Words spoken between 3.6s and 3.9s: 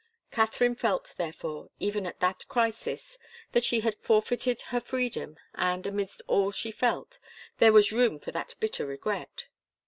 she